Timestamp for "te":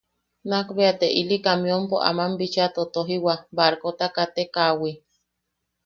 0.99-1.07